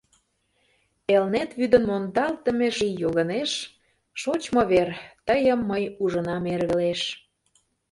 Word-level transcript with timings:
Элнет 1.13 1.49
вӱдын 1.59 1.83
мондалтдыме 1.89 2.67
ший 2.75 2.93
йогынеш, 3.01 3.51
Шочмо 4.21 4.61
вер, 4.71 4.89
тыйым 5.27 5.59
мый 5.69 5.83
ужынам 6.03 6.43
эр 6.53 6.61
велеш. 6.69 7.01